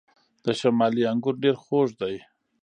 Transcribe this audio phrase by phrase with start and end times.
[0.43, 2.15] د شمالی انګور ډیر خوږ دي.